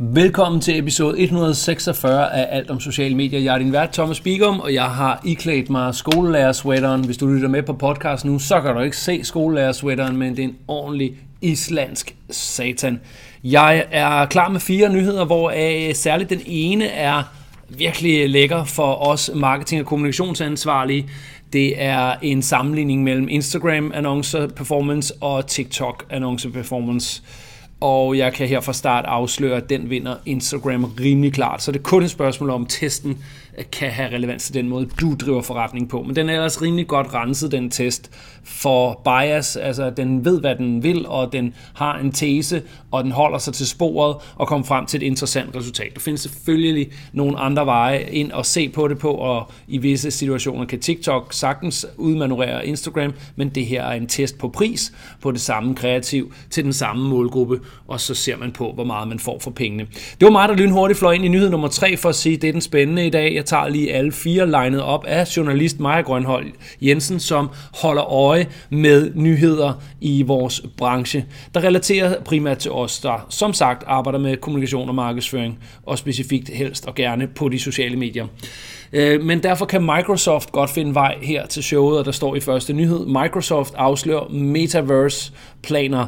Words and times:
Velkommen 0.00 0.60
til 0.60 0.78
episode 0.78 1.20
146 1.20 2.34
af 2.34 2.56
Alt 2.56 2.70
om 2.70 2.80
sociale 2.80 3.14
medier. 3.14 3.40
Jeg 3.40 3.54
er 3.54 3.58
din 3.58 3.72
vært, 3.72 3.92
Thomas 3.92 4.20
Bigum, 4.20 4.60
og 4.60 4.74
jeg 4.74 4.84
har 4.84 5.20
iklædt 5.24 5.70
mig 5.70 5.94
skolelærersweateren. 5.94 7.04
Hvis 7.04 7.16
du 7.16 7.26
lytter 7.26 7.48
med 7.48 7.62
på 7.62 7.72
podcast 7.72 8.24
nu, 8.24 8.38
så 8.38 8.60
kan 8.60 8.74
du 8.74 8.80
ikke 8.80 8.96
se 8.96 9.24
skolelærersweateren, 9.24 10.16
men 10.16 10.36
det 10.36 10.44
er 10.44 10.48
en 10.48 10.56
ordentlig 10.68 11.16
islandsk 11.40 12.14
satan. 12.30 13.00
Jeg 13.44 13.86
er 13.90 14.26
klar 14.26 14.48
med 14.48 14.60
fire 14.60 14.92
nyheder, 14.92 15.24
hvor 15.24 15.50
øh, 15.50 15.94
særligt 15.94 16.30
den 16.30 16.40
ene 16.46 16.86
er 16.86 17.22
virkelig 17.68 18.30
lækker 18.30 18.64
for 18.64 18.94
os 18.94 19.30
marketing- 19.34 19.80
og 19.80 19.86
kommunikationsansvarlige. 19.86 21.08
Det 21.52 21.82
er 21.82 22.14
en 22.22 22.42
sammenligning 22.42 23.02
mellem 23.02 23.28
Instagram 23.28 23.92
annoncer 23.94 24.46
performance 24.46 25.14
og 25.20 25.46
TikTok 25.46 26.04
annoncer 26.10 26.50
performance. 26.50 27.22
Og 27.80 28.18
jeg 28.18 28.32
kan 28.32 28.48
her 28.48 28.60
fra 28.60 28.72
start 28.72 29.04
afsløre, 29.04 29.56
at 29.56 29.70
den 29.70 29.90
vinder 29.90 30.16
Instagram 30.26 30.84
rimelig 30.84 31.32
klart. 31.32 31.62
Så 31.62 31.72
det 31.72 31.78
er 31.78 31.82
kun 31.82 32.02
et 32.02 32.10
spørgsmål 32.10 32.50
om, 32.50 32.66
testen 32.66 33.18
øh, 33.58 33.64
kan 33.72 33.90
have 33.90 34.14
relevans 34.14 34.44
til 34.44 34.54
den 34.54 34.68
måde, 34.68 34.88
du 35.00 35.14
driver 35.14 35.42
forretning 35.42 35.88
på. 35.88 36.02
Men 36.02 36.16
den 36.16 36.28
er 36.28 36.34
ellers 36.34 36.62
rimelig 36.62 36.86
godt 36.86 37.14
renset, 37.14 37.52
den 37.52 37.70
test, 37.70 38.10
for 38.48 39.00
bias. 39.04 39.56
Altså, 39.56 39.90
den 39.90 40.24
ved, 40.24 40.40
hvad 40.40 40.56
den 40.56 40.82
vil, 40.82 41.06
og 41.06 41.32
den 41.32 41.54
har 41.74 41.98
en 41.98 42.12
tese, 42.12 42.62
og 42.90 43.04
den 43.04 43.12
holder 43.12 43.38
sig 43.38 43.54
til 43.54 43.66
sporet 43.66 44.16
og 44.36 44.48
kommer 44.48 44.66
frem 44.66 44.86
til 44.86 45.02
et 45.02 45.06
interessant 45.06 45.56
resultat. 45.56 45.94
Der 45.94 46.00
findes 46.00 46.20
selvfølgelig 46.20 46.90
nogle 47.12 47.38
andre 47.38 47.66
veje 47.66 48.02
ind 48.10 48.32
og 48.32 48.46
se 48.46 48.68
på 48.68 48.88
det 48.88 48.98
på, 48.98 49.10
og 49.10 49.50
i 49.68 49.78
visse 49.78 50.10
situationer 50.10 50.64
kan 50.66 50.80
TikTok 50.80 51.32
sagtens 51.32 51.86
udmanøvrere 51.96 52.66
Instagram, 52.66 53.12
men 53.36 53.48
det 53.48 53.66
her 53.66 53.84
er 53.84 53.92
en 53.92 54.06
test 54.06 54.38
på 54.38 54.48
pris 54.48 54.92
på 55.20 55.30
det 55.30 55.40
samme 55.40 55.74
kreativ 55.74 56.32
til 56.50 56.64
den 56.64 56.72
samme 56.72 57.08
målgruppe, 57.08 57.60
og 57.88 58.00
så 58.00 58.14
ser 58.14 58.36
man 58.36 58.52
på, 58.52 58.72
hvor 58.74 58.84
meget 58.84 59.08
man 59.08 59.18
får 59.18 59.38
for 59.38 59.50
pengene. 59.50 59.86
Det 59.92 60.26
var 60.26 60.30
mig, 60.30 60.48
der 60.48 60.54
lynhurtigt 60.54 60.98
fløj 60.98 61.12
ind 61.12 61.24
i 61.24 61.28
nyhed 61.28 61.50
nummer 61.50 61.68
3 61.68 61.96
for 61.96 62.08
at 62.08 62.14
sige, 62.14 62.34
at 62.34 62.42
det 62.42 62.48
er 62.48 62.52
den 62.52 62.60
spændende 62.60 63.06
i 63.06 63.10
dag. 63.10 63.34
Jeg 63.34 63.44
tager 63.44 63.68
lige 63.68 63.94
alle 63.94 64.12
fire 64.12 64.50
legnet 64.50 64.82
op 64.82 65.04
af 65.04 65.36
journalist 65.36 65.80
Maja 65.80 66.00
Grønhold 66.00 66.46
Jensen, 66.80 67.20
som 67.20 67.50
holder 67.82 68.12
øje 68.12 68.46
med 68.70 69.10
nyheder 69.14 69.72
i 70.00 70.22
vores 70.22 70.62
branche, 70.76 71.24
der 71.54 71.64
relaterer 71.64 72.20
primært 72.22 72.58
til 72.58 72.70
os, 72.70 73.00
der 73.00 73.26
som 73.28 73.52
sagt 73.52 73.84
arbejder 73.86 74.18
med 74.18 74.36
kommunikation 74.36 74.88
og 74.88 74.94
markedsføring, 74.94 75.58
og 75.86 75.98
specifikt 75.98 76.48
helst 76.48 76.86
og 76.86 76.94
gerne 76.94 77.26
på 77.26 77.48
de 77.48 77.58
sociale 77.58 77.96
medier. 77.96 78.26
Øh, 78.92 79.22
men 79.22 79.42
derfor 79.42 79.66
kan 79.66 79.82
Microsoft 79.82 80.52
godt 80.52 80.70
finde 80.70 80.94
vej 80.94 81.18
her 81.22 81.46
til 81.46 81.62
showet, 81.62 81.98
og 81.98 82.04
der 82.04 82.12
står 82.12 82.36
i 82.36 82.40
første 82.40 82.72
nyhed, 82.72 83.06
Microsoft 83.06 83.74
afslører 83.74 84.28
Metaverse-planer 84.28 86.06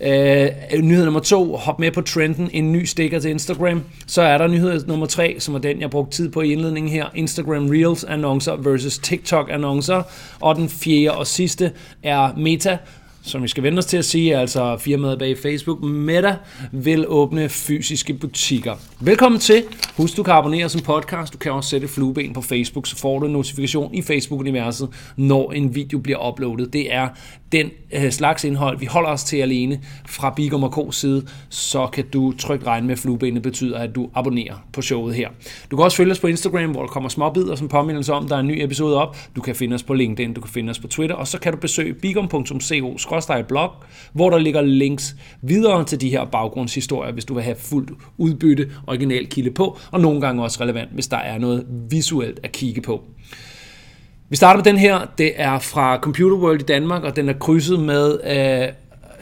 Øh, 0.00 0.48
øh, 0.72 0.82
nyhed 0.82 1.04
nummer 1.04 1.20
to, 1.20 1.56
hop 1.56 1.78
med 1.78 1.90
på 1.90 2.00
trenden, 2.00 2.50
en 2.52 2.72
ny 2.72 2.84
stikker 2.84 3.18
til 3.18 3.30
Instagram. 3.30 3.82
Så 4.06 4.22
er 4.22 4.38
der 4.38 4.46
nyhed 4.46 4.86
nummer 4.86 5.06
tre, 5.06 5.36
som 5.38 5.54
er 5.54 5.58
den, 5.58 5.80
jeg 5.80 5.90
brugte 5.90 6.16
tid 6.16 6.30
på 6.30 6.40
i 6.40 6.52
indledningen 6.52 6.92
her, 6.92 7.06
Instagram 7.14 7.66
Reels 7.70 8.04
annoncer 8.04 8.56
versus 8.56 8.98
TikTok 8.98 9.50
annoncer. 9.52 10.02
Og 10.40 10.56
den 10.56 10.68
fjerde 10.68 11.18
og 11.18 11.26
sidste 11.26 11.72
er 12.02 12.36
Meta, 12.36 12.78
som 13.26 13.42
vi 13.42 13.48
skal 13.48 13.62
vende 13.62 13.78
os 13.78 13.86
til 13.86 13.96
at 13.96 14.04
sige, 14.04 14.36
altså 14.36 14.76
firmaet 14.76 15.18
bag 15.18 15.38
Facebook, 15.38 15.82
Meta, 15.82 16.36
vil 16.72 17.04
åbne 17.08 17.48
fysiske 17.48 18.14
butikker. 18.14 18.74
Velkommen 19.00 19.40
til. 19.40 19.62
Husk, 19.96 20.16
du 20.16 20.22
kan 20.22 20.34
abonnere 20.34 20.68
som 20.68 20.80
podcast. 20.80 21.32
Du 21.32 21.38
kan 21.38 21.52
også 21.52 21.70
sætte 21.70 21.88
flueben 21.88 22.32
på 22.32 22.40
Facebook, 22.40 22.86
så 22.86 22.96
får 22.96 23.18
du 23.18 23.26
en 23.26 23.32
notifikation 23.32 23.94
i 23.94 24.02
Facebook-universet, 24.02 24.88
når 25.16 25.52
en 25.52 25.74
video 25.74 25.98
bliver 25.98 26.28
uploadet. 26.28 26.72
Det 26.72 26.94
er 26.94 27.08
den 27.52 27.70
øh, 27.92 28.10
slags 28.10 28.44
indhold, 28.44 28.78
vi 28.78 28.86
holder 28.86 29.10
os 29.10 29.24
til 29.24 29.36
alene 29.36 29.80
fra 30.08 30.32
Bigum 30.36 30.62
og 30.62 30.78
K's 30.78 30.92
side, 30.92 31.26
så 31.48 31.86
kan 31.86 32.04
du 32.12 32.32
trygt 32.32 32.66
regne 32.66 32.86
med, 32.86 32.92
at 32.94 32.98
fluebenet 32.98 33.42
betyder, 33.42 33.78
at 33.78 33.94
du 33.94 34.08
abonnerer 34.14 34.54
på 34.72 34.82
showet 34.82 35.14
her. 35.14 35.28
Du 35.70 35.76
kan 35.76 35.84
også 35.84 35.96
følge 35.96 36.12
os 36.12 36.20
på 36.20 36.26
Instagram, 36.26 36.70
hvor 36.70 36.80
der 36.80 36.88
kommer 36.88 37.08
småbider 37.08 37.54
som 37.54 37.68
påmindelse 37.68 38.12
om, 38.12 38.28
der 38.28 38.36
er 38.36 38.40
en 38.40 38.46
ny 38.46 38.62
episode 38.62 38.96
op. 38.96 39.16
Du 39.36 39.40
kan 39.40 39.54
finde 39.54 39.74
os 39.74 39.82
på 39.82 39.94
LinkedIn, 39.94 40.32
du 40.32 40.40
kan 40.40 40.50
finde 40.50 40.70
os 40.70 40.78
på 40.78 40.88
Twitter, 40.88 41.16
og 41.16 41.28
så 41.28 41.38
kan 41.38 41.52
du 41.52 41.58
besøge 41.58 41.94
blog, 43.48 43.70
hvor 44.12 44.30
der 44.30 44.38
ligger 44.38 44.60
links 44.60 45.16
videre 45.42 45.84
til 45.84 46.00
de 46.00 46.10
her 46.10 46.24
baggrundshistorier, 46.24 47.12
hvis 47.12 47.24
du 47.24 47.34
vil 47.34 47.42
have 47.42 47.56
fuldt 47.56 47.90
udbytte, 48.18 48.70
original 48.86 49.26
kilde 49.26 49.50
på, 49.50 49.78
og 49.90 50.00
nogle 50.00 50.20
gange 50.20 50.42
også 50.42 50.60
relevant, 50.60 50.90
hvis 50.92 51.08
der 51.08 51.16
er 51.16 51.38
noget 51.38 51.66
visuelt 51.90 52.40
at 52.42 52.52
kigge 52.52 52.80
på. 52.80 53.04
Vi 54.28 54.36
starter 54.36 54.56
med 54.56 54.64
den 54.64 54.76
her. 54.76 55.06
Det 55.18 55.32
er 55.36 55.58
fra 55.58 55.98
Computer 55.98 56.36
World 56.36 56.60
i 56.60 56.64
Danmark, 56.64 57.02
og 57.02 57.16
den 57.16 57.28
er 57.28 57.32
krydset 57.32 57.80
med 57.80 58.18
øh, 58.24 58.72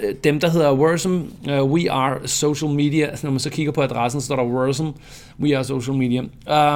Øh, 0.02 0.14
dem, 0.24 0.40
der 0.40 0.50
hedder 0.50 0.72
Worsum. 0.72 1.32
Uh, 1.46 1.52
øh, 1.52 1.64
we 1.64 1.90
are 1.90 2.28
social 2.28 2.70
media. 2.70 3.06
Altså, 3.06 3.26
når 3.26 3.30
man 3.30 3.40
så 3.40 3.50
kigger 3.50 3.72
på 3.72 3.82
adressen, 3.82 4.20
så 4.20 4.24
står 4.24 4.36
der 4.36 4.44
Worsum. 4.44 4.94
We 5.40 5.56
are 5.56 5.64
social 5.64 5.96
media. 5.96 6.22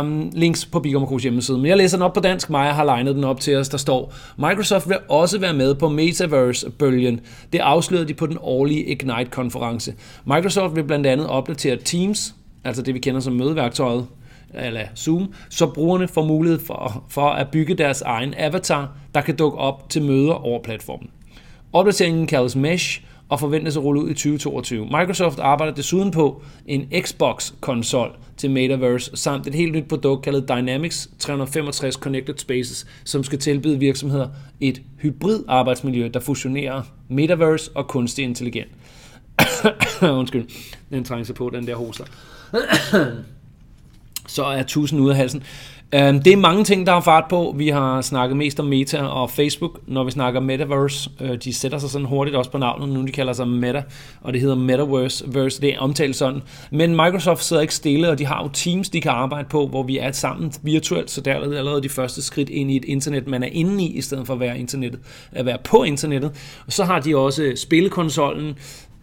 Um, 0.01 0.31
links 0.33 0.67
på 0.67 0.81
Bigum 0.81 1.19
hjemmeside. 1.19 1.59
Men 1.59 1.67
jeg 1.67 1.77
læser 1.77 1.97
den 1.97 2.03
op 2.03 2.13
på 2.13 2.21
dansk. 2.21 2.51
Maja 2.51 2.73
har 2.73 2.85
legnet 2.85 3.15
den 3.15 3.25
op 3.25 3.41
til 3.41 3.57
os. 3.57 3.69
Der 3.69 3.79
står, 3.79 4.15
Microsoft 4.39 4.89
vil 4.89 4.99
også 5.09 5.39
være 5.39 5.55
med 5.55 5.75
på 5.75 5.89
Metaverse-bølgen. 5.89 7.21
Det 7.53 7.59
afslørede 7.59 8.09
de 8.09 8.15
på 8.15 8.27
den 8.27 8.39
årlige 8.41 8.85
Ignite-konference. 8.85 9.95
Microsoft 10.25 10.77
vil 10.77 10.85
blandt 10.85 11.07
andet 11.07 11.27
opdatere 11.27 11.77
Teams, 11.77 12.35
altså 12.65 12.83
det 12.83 12.95
vi 12.95 12.99
kender 12.99 13.21
som 13.21 13.33
mødeværktøjet, 13.33 14.07
eller 14.55 14.81
Zoom, 14.97 15.33
så 15.51 15.67
brugerne 15.67 16.09
får 16.09 16.25
mulighed 16.25 16.61
for, 16.61 17.05
for 17.09 17.29
at 17.29 17.49
bygge 17.49 17.75
deres 17.75 18.03
egen 18.03 18.35
avatar, 18.39 18.93
der 19.15 19.21
kan 19.21 19.37
dukke 19.37 19.59
op 19.59 19.91
til 19.91 20.03
møder 20.03 20.33
over 20.33 20.63
platformen. 20.63 21.11
Opdateringen 21.73 22.27
kaldes 22.27 22.57
Mesh 22.57 23.03
og 23.29 23.41
forventes 23.41 23.77
at 23.77 23.83
rulle 23.83 24.03
ud 24.03 24.11
i 24.11 24.15
2022. 24.15 24.85
Microsoft 24.85 25.39
arbejder 25.39 25.75
desuden 25.75 26.11
på 26.11 26.43
en 26.67 26.87
Xbox-konsol 27.01 28.17
til 28.37 28.51
Metaverse, 28.51 29.11
samt 29.15 29.47
et 29.47 29.55
helt 29.55 29.73
nyt 29.73 29.89
produkt 29.89 30.25
kaldet 30.25 30.49
Dynamics 30.49 31.11
365 31.19 31.95
Connected 31.95 32.39
Spaces, 32.39 32.87
som 33.05 33.25
skal 33.25 33.39
tilbyde 33.39 33.79
virksomheder 33.79 34.29
et 34.61 34.83
hybrid 34.99 35.45
arbejdsmiljø, 35.49 36.11
der 36.15 36.21
fusionerer 36.21 36.83
Metaverse 37.09 37.71
og 37.75 37.89
kunstig 37.89 38.25
intelligens. 38.25 38.71
Undskyld, 40.03 40.47
den 40.91 41.05
trænger 41.05 41.25
sig 41.25 41.35
på, 41.35 41.51
den 41.51 41.67
der 41.67 41.75
hoster 41.77 42.05
så 44.29 44.45
er 44.45 44.63
tusind 44.63 45.01
ud 45.01 45.11
af 45.11 45.17
halsen. 45.17 45.43
Øhm, 45.95 46.23
det 46.23 46.33
er 46.33 46.37
mange 46.37 46.65
ting, 46.65 46.87
der 46.87 46.93
har 46.93 47.01
fart 47.01 47.25
på. 47.31 47.55
Vi 47.57 47.69
har 47.69 48.01
snakket 48.01 48.37
mest 48.37 48.61
om 48.61 48.67
Meta 48.67 49.03
og 49.03 49.31
Facebook, 49.31 49.81
når 49.87 50.05
vi 50.05 50.11
snakker 50.11 50.41
Metaverse. 50.41 51.11
Øh, 51.21 51.37
de 51.45 51.55
sætter 51.55 51.79
sig 51.79 51.91
sådan 51.91 52.07
hurtigt 52.07 52.37
også 52.37 52.51
på 52.51 52.59
navnet, 52.59 52.89
nu 52.89 53.07
de 53.07 53.13
kalder 53.13 53.33
sig 53.33 53.49
Meta, 53.49 53.83
og 54.21 54.33
det 54.33 54.41
hedder 54.41 54.57
Metaverse. 54.57 55.25
Verse, 55.27 55.61
det 55.61 55.75
er 55.75 55.79
omtalt 55.79 56.17
sådan. 56.17 56.43
Men 56.71 56.91
Microsoft 56.91 57.45
sidder 57.45 57.63
ikke 57.63 57.75
stille, 57.75 58.11
og 58.11 58.19
de 58.19 58.27
har 58.27 58.43
jo 58.43 58.49
Teams, 58.53 58.91
de 58.91 59.01
kan 59.01 59.11
arbejde 59.11 59.49
på, 59.49 59.67
hvor 59.67 59.83
vi 59.83 59.99
er 59.99 60.13
sammen 60.13 60.53
virtuelt, 60.63 61.11
så 61.11 61.21
der 61.21 61.33
er 61.33 61.41
allerede 61.41 61.83
de 61.83 61.89
første 61.89 62.23
skridt 62.23 62.49
ind 62.49 62.71
i 62.71 62.77
et 62.77 62.85
internet, 62.85 63.27
man 63.27 63.43
er 63.43 63.49
inde 63.53 63.85
i, 63.85 63.97
i 63.97 64.01
stedet 64.01 64.27
for 64.27 64.35
at 64.35 64.41
være, 64.41 64.59
internettet, 64.59 65.01
at 65.33 65.47
være 65.47 65.59
på 65.65 65.83
internettet. 65.83 66.31
Og 66.67 66.73
så 66.73 66.85
har 66.85 67.01
de 67.01 67.17
også 67.17 67.53
spillekonsollen, 67.57 68.55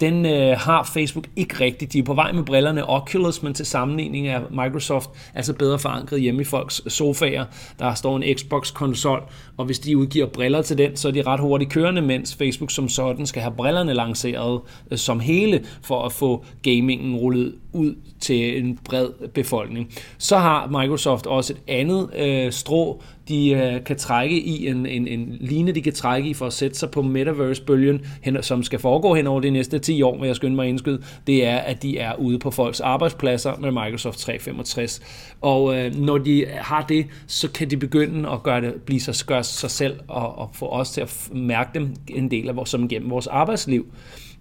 den 0.01 0.25
øh, 0.25 0.57
har 0.57 0.83
Facebook 0.93 1.27
ikke 1.35 1.59
rigtigt. 1.59 1.93
De 1.93 1.99
er 1.99 2.03
på 2.03 2.13
vej 2.13 2.31
med 2.31 2.43
brillerne 2.43 2.89
Oculus, 2.89 3.43
men 3.43 3.53
til 3.53 3.65
sammenligning 3.65 4.27
er 4.27 4.41
Microsoft 4.51 5.09
altså 5.33 5.53
bedre 5.53 5.79
forankret 5.79 6.21
hjemme 6.21 6.41
i 6.41 6.45
folks 6.45 6.81
sofaer. 6.87 7.45
Der 7.79 7.93
står 7.93 8.17
en 8.17 8.37
Xbox-konsol, 8.37 9.23
og 9.57 9.65
hvis 9.65 9.79
de 9.79 9.97
udgiver 9.97 10.27
briller 10.27 10.61
til 10.61 10.77
den, 10.77 10.95
så 10.95 11.07
er 11.07 11.11
de 11.11 11.21
ret 11.21 11.39
hurtigt 11.39 11.71
kørende, 11.71 12.01
mens 12.01 12.35
Facebook 12.35 12.71
som 12.71 12.89
sådan 12.89 13.25
skal 13.25 13.41
have 13.41 13.53
brillerne 13.57 13.93
lanceret 13.93 14.61
øh, 14.91 14.97
som 14.97 15.19
hele 15.19 15.63
for 15.81 16.01
at 16.01 16.11
få 16.11 16.45
gamingen 16.63 17.15
rullet 17.15 17.55
ud 17.73 17.95
til 18.19 18.63
en 18.63 18.79
bred 18.85 19.29
befolkning. 19.33 19.91
Så 20.17 20.37
har 20.37 20.67
Microsoft 20.67 21.25
også 21.25 21.53
et 21.53 21.59
andet 21.67 22.09
øh, 22.15 22.51
strå, 22.51 23.01
de 23.27 23.49
øh, 23.51 23.83
kan 23.83 23.97
trække 23.97 24.39
i, 24.41 24.67
en, 24.67 24.85
en, 24.85 25.07
en 25.07 25.37
line, 25.39 25.71
de 25.71 25.81
kan 25.81 25.93
trække 25.93 26.29
i 26.29 26.33
for 26.33 26.45
at 26.45 26.53
sætte 26.53 26.77
sig 26.77 26.91
på 26.91 27.01
Metaverse-bølgen, 27.01 28.01
som 28.41 28.63
skal 28.63 28.79
foregå 28.79 29.15
hen 29.15 29.27
over 29.27 29.39
de 29.39 29.49
næste 29.49 29.79
10 29.79 30.01
år, 30.01 30.19
vil 30.19 30.27
jeg 30.27 30.35
skynde 30.35 30.55
mig 30.55 30.67
indskyde, 30.67 31.01
det 31.27 31.45
er, 31.45 31.57
at 31.57 31.83
de 31.83 31.97
er 31.97 32.15
ude 32.15 32.39
på 32.39 32.51
folks 32.51 32.79
arbejdspladser 32.79 33.57
med 33.59 33.71
Microsoft 33.71 34.19
365. 34.19 35.01
Og 35.41 35.77
øh, 35.77 35.95
når 35.95 36.17
de 36.17 36.45
har 36.51 36.85
det, 36.89 37.05
så 37.27 37.51
kan 37.51 37.69
de 37.69 37.77
begynde 37.77 38.29
at 38.29 38.43
gøre 38.43 38.61
det, 38.61 38.73
blive 38.73 38.99
sig, 38.99 39.15
gøre 39.27 39.43
sig 39.43 39.71
selv 39.71 39.99
og, 40.07 40.37
og 40.37 40.49
få 40.53 40.65
os 40.65 40.91
til 40.91 41.01
at 41.01 41.29
mærke 41.33 41.69
dem 41.73 41.93
en 42.07 42.31
del 42.31 42.49
af 42.49 42.55
vores, 42.55 42.69
som 42.69 42.87
gennem 42.87 43.09
vores 43.09 43.27
arbejdsliv. 43.27 43.85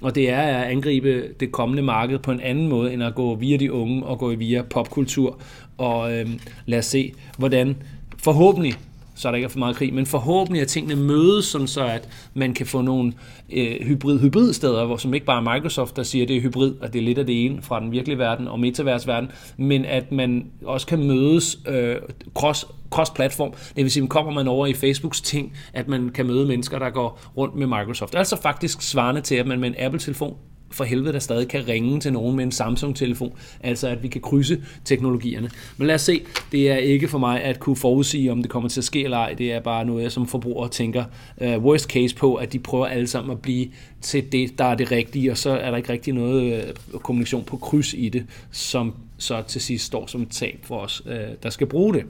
Og 0.03 0.15
det 0.15 0.31
er 0.31 0.41
at 0.41 0.65
angribe 0.65 1.29
det 1.41 1.53
kommende 1.53 1.83
marked 1.83 2.19
på 2.19 2.31
en 2.31 2.41
anden 2.41 2.69
måde, 2.69 2.93
end 2.93 3.03
at 3.03 3.15
gå 3.15 3.35
via 3.35 3.57
de 3.57 3.73
unge 3.73 4.07
og 4.07 4.19
gå 4.19 4.35
via 4.35 4.63
popkultur. 4.63 5.39
Og 5.79 6.19
øh, 6.19 6.29
lad 6.67 6.79
os 6.79 6.87
se, 6.87 7.13
hvordan 7.39 7.77
forhåbentlig 8.25 8.77
så 9.15 9.29
der 9.29 9.35
ikke 9.35 9.45
er 9.45 9.49
for 9.49 9.59
meget 9.59 9.77
krig, 9.77 9.95
men 9.95 10.07
forhåbentlig 10.07 10.63
at 10.63 10.69
tingene 10.69 10.97
mødes, 10.97 11.45
sådan 11.45 11.67
så 11.67 11.85
at 11.85 12.09
man 12.35 12.55
kan 12.55 12.67
få 12.67 12.83
nogle 12.83 13.13
øh, 13.53 13.87
hybrid 13.87 14.21
hybrid 14.21 14.53
steder, 14.53 14.85
hvor 14.85 14.97
som 14.97 15.15
ikke 15.15 15.27
bare 15.27 15.37
er 15.37 15.55
Microsoft, 15.55 15.97
der 15.97 16.03
siger, 16.03 16.25
at 16.25 16.29
det 16.29 16.37
er 16.37 16.41
hybrid, 16.41 16.75
og 16.81 16.93
det 16.93 16.99
er 16.99 17.03
lidt 17.03 17.19
af 17.19 17.27
det 17.27 17.45
ene 17.45 17.63
fra 17.63 17.81
den 17.81 17.93
virkelige 17.93 18.19
verden 18.19 18.49
og 18.49 18.61
metaversverden, 18.61 19.31
men 19.57 19.85
at 19.85 20.13
man 20.13 20.47
også 20.65 20.87
kan 20.87 21.07
mødes 21.07 21.59
øh, 21.69 21.97
cross, 22.35 22.67
cross-platform. 22.91 23.53
Det 23.77 23.85
vil 23.85 23.91
sige, 23.91 24.03
at 24.03 24.09
kommer 24.09 24.33
man 24.33 24.49
over 24.49 24.67
i 24.67 24.75
Facebooks 24.75 25.21
ting, 25.21 25.53
at 25.73 25.89
man 25.89 26.09
kan 26.09 26.27
møde 26.27 26.47
mennesker, 26.47 26.79
der 26.79 26.91
går 26.91 27.21
rundt 27.37 27.55
med 27.55 27.67
Microsoft. 27.67 28.15
Altså 28.15 28.43
faktisk 28.43 28.83
svarende 28.83 29.21
til, 29.21 29.35
at 29.35 29.47
man 29.47 29.61
med 29.61 29.69
en 29.69 29.75
Apple-telefon 29.79 30.37
for 30.75 30.85
helvede 30.85 31.13
der 31.13 31.19
stadig 31.19 31.49
kan 31.49 31.69
ringe 31.69 32.01
til 32.01 32.13
nogen 32.13 32.37
med 32.37 32.45
en 32.45 32.53
Samsung-telefon, 32.53 33.33
altså 33.61 33.89
at 33.89 34.03
vi 34.03 34.09
kan 34.09 34.21
krydse 34.21 34.63
teknologierne. 34.85 35.51
Men 35.77 35.87
lad 35.87 35.95
os 35.95 36.01
se, 36.01 36.23
det 36.53 36.71
er 36.71 36.77
ikke 36.77 37.09
for 37.09 37.19
mig 37.19 37.43
at 37.43 37.61
kunne 37.61 37.77
forudsige, 37.77 38.33
om 38.33 38.43
det 38.43 38.51
kommer 38.51 38.69
til 38.69 38.81
at 38.81 38.85
ske 38.85 39.05
eller 39.05 39.17
ej. 39.17 39.35
Det 39.39 39.53
er 39.53 39.61
bare 39.61 39.85
noget, 39.85 40.03
jeg 40.03 40.13
som 40.13 40.27
forbruger 40.27 40.69
tænker 40.69 41.05
uh, 41.37 41.65
worst 41.65 41.91
case 41.91 42.17
på, 42.17 42.35
at 42.35 42.53
de 42.53 42.59
prøver 42.59 42.87
alle 42.87 43.07
sammen 43.07 43.33
at 43.33 43.43
blive 43.43 43.69
til 44.01 44.33
det, 44.33 44.59
der 44.59 44.65
er 44.65 44.75
det 44.75 44.93
rigtige, 44.93 45.31
og 45.31 45.39
så 45.39 45.51
er 45.51 45.71
der 45.71 45.77
ikke 45.77 45.93
rigtig 45.93 46.15
noget 46.15 46.65
uh, 46.93 47.01
kommunikation 47.01 47.45
på 47.45 47.57
kryds 47.57 47.95
i 47.95 48.09
det, 48.09 48.27
som 48.51 48.95
så 49.19 49.43
til 49.43 49.61
sidst 49.61 49.85
står 49.85 50.07
som 50.07 50.23
et 50.23 50.31
tab 50.31 50.59
for 50.63 50.79
os, 50.79 51.03
uh, 51.07 51.13
der 51.43 51.51
skal 51.51 51.67
bruge 51.67 51.95
det. 51.95 52.05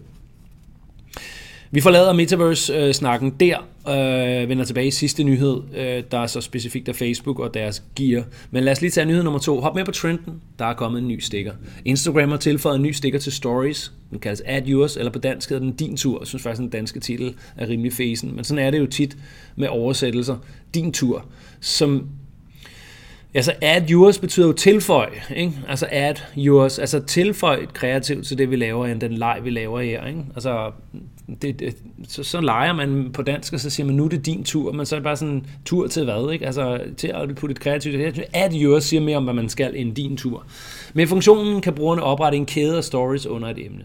Vi 1.71 1.81
forlader 1.81 2.13
Metaverse-snakken 2.13 3.29
uh, 3.29 3.41
der, 3.41 3.57
øh, 3.89 4.49
vender 4.49 4.65
tilbage 4.65 4.87
i 4.87 4.91
sidste 4.91 5.25
nyhed, 5.25 5.63
øh, 5.77 6.03
der 6.11 6.19
er 6.19 6.27
så 6.27 6.41
specifikt 6.41 6.89
af 6.89 6.97
Facebook 6.97 7.39
og 7.39 7.55
deres 7.55 7.83
gear. 7.97 8.25
Men 8.51 8.65
lad 8.65 8.73
os 8.73 8.81
lige 8.81 8.91
tage 8.91 9.07
nyhed 9.07 9.23
nummer 9.23 9.41
to. 9.41 9.61
Hop 9.61 9.75
med 9.75 9.85
på 9.85 9.93
trenden, 9.93 10.41
der 10.59 10.65
er 10.65 10.75
kommet 10.75 11.03
en 11.03 11.09
ny 11.09 11.21
stikker. 11.21 11.53
Instagram 11.85 12.31
har 12.31 12.37
tilføjet 12.37 12.77
en 12.77 12.83
ny 12.83 12.93
stikker 12.93 13.19
til 13.19 13.33
Stories. 13.33 13.93
Den 14.11 14.19
kaldes 14.19 14.43
Add 14.47 14.69
Yours, 14.69 14.97
eller 14.97 15.13
på 15.13 15.19
dansk 15.19 15.49
hedder 15.49 15.65
den 15.65 15.75
Din 15.77 15.97
Tur. 15.97 16.19
Jeg 16.21 16.27
synes 16.27 16.43
faktisk, 16.43 16.61
den 16.61 16.71
danske 16.71 17.01
titel 17.01 17.35
er 17.57 17.69
rimelig 17.69 17.93
fesen. 17.93 18.37
Men 18.37 18.45
sådan 18.45 18.65
er 18.65 18.71
det 18.71 18.79
jo 18.79 18.87
tit 18.87 19.17
med 19.57 19.69
oversættelser. 19.69 20.37
Din 20.75 20.93
Tur, 20.93 21.27
som 21.61 22.09
Altså 23.37 23.53
add 23.63 23.91
yours 23.91 24.19
betyder 24.19 24.47
jo 24.47 24.53
tilføj, 24.53 25.11
ikke? 25.37 25.53
Altså 25.69 25.87
add 25.91 26.17
yours, 26.37 26.79
altså 26.79 27.01
tilføj 27.01 27.67
kreativt 27.67 28.27
til 28.27 28.39
det, 28.39 28.51
vi 28.51 28.57
laver, 28.57 28.87
end 28.87 29.01
den 29.01 29.13
leg, 29.13 29.41
vi 29.43 29.51
laver 29.51 29.81
her, 29.81 30.07
ikke? 30.07 30.25
Altså, 30.35 30.73
det, 31.43 31.61
det, 31.61 31.77
så, 32.09 32.23
så 32.23 32.41
leger 32.41 32.73
man 32.73 33.11
på 33.13 33.23
dansk, 33.23 33.53
og 33.53 33.61
så 33.61 33.71
siger 33.71 33.87
man, 33.87 33.95
nu 33.95 34.05
er 34.05 34.09
det 34.09 34.27
din 34.27 34.45
tur, 34.45 34.73
men 34.73 34.87
så 34.87 34.95
er 34.95 34.99
det 34.99 35.05
bare 35.05 35.17
sådan, 35.17 35.47
tur 35.65 35.87
til 35.87 36.05
hvad, 36.05 36.33
ikke? 36.33 36.47
Altså, 36.47 36.81
til 36.97 37.09
at 37.09 37.35
putte 37.35 37.53
et 37.53 37.61
kreativt, 37.61 38.21
add 38.33 38.55
yours 38.55 38.85
siger 38.85 39.01
mere 39.01 39.17
om, 39.17 39.25
hvad 39.25 39.35
man 39.35 39.49
skal, 39.49 39.77
end 39.77 39.95
din 39.95 40.17
tur. 40.17 40.47
Med 40.95 41.07
funktionen 41.07 41.61
kan 41.61 41.73
brugerne 41.73 42.03
oprette 42.03 42.39
en 42.39 42.47
kæde 42.47 42.77
af 42.77 42.85
stories 42.85 43.27
under 43.27 43.49
et 43.49 43.67
emne. 43.67 43.85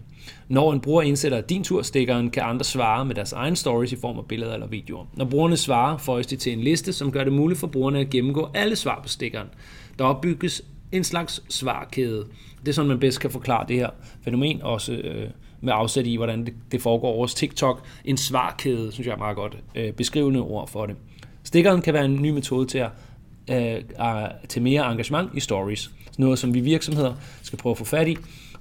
Når 0.49 0.73
en 0.73 0.79
bruger 0.79 1.01
indsætter 1.01 1.41
din 1.41 1.63
turstikkeren, 1.63 2.29
kan 2.29 2.43
andre 2.43 2.63
svare 2.63 3.05
med 3.05 3.15
deres 3.15 3.33
egen 3.33 3.55
stories 3.55 3.91
i 3.91 3.95
form 3.95 4.17
af 4.17 4.25
billeder 4.25 4.53
eller 4.53 4.67
videoer. 4.67 5.05
Når 5.13 5.25
brugerne 5.25 5.57
svarer, 5.57 5.97
føjes 5.97 6.27
de 6.27 6.35
til 6.35 6.53
en 6.53 6.59
liste, 6.59 6.93
som 6.93 7.11
gør 7.11 7.23
det 7.23 7.33
muligt 7.33 7.59
for 7.59 7.67
brugerne 7.67 7.99
at 7.99 8.09
gennemgå 8.09 8.49
alle 8.53 8.75
svar 8.75 8.99
på 9.01 9.07
stikkeren. 9.07 9.47
Der 9.99 10.05
opbygges 10.05 10.61
en 10.91 11.03
slags 11.03 11.43
svarkæde. 11.49 12.25
Det 12.59 12.67
er 12.67 12.71
sådan, 12.71 12.89
man 12.89 12.99
bedst 12.99 13.19
kan 13.19 13.31
forklare 13.31 13.65
det 13.67 13.75
her 13.75 13.89
fænomen, 14.23 14.61
også 14.61 14.93
øh, 14.93 15.29
med 15.61 15.73
afsæt 15.75 16.07
i, 16.07 16.15
hvordan 16.15 16.45
det, 16.45 16.53
det 16.71 16.81
foregår 16.81 17.09
over 17.09 17.27
TikTok. 17.27 17.83
En 18.05 18.17
svarkæde, 18.17 18.91
synes 18.91 19.07
jeg 19.07 19.13
er 19.13 19.17
meget 19.17 19.35
godt 19.35 19.57
øh, 19.75 19.93
beskrivende 19.93 20.39
ord 20.39 20.67
for 20.67 20.85
det. 20.85 20.95
Stikkeren 21.43 21.81
kan 21.81 21.93
være 21.93 22.05
en 22.05 22.21
ny 22.21 22.29
metode 22.29 22.67
til 22.67 22.77
at 22.77 22.89
øh, 23.51 24.29
til 24.49 24.61
mere 24.61 24.91
engagement 24.91 25.29
i 25.33 25.39
stories. 25.39 25.91
Noget, 26.17 26.39
som 26.39 26.53
vi 26.53 26.59
virksomheder 26.59 27.13
skal 27.41 27.59
prøve 27.59 27.71
at 27.71 27.77
få 27.77 27.85
fat 27.85 28.07
i, 28.07 28.17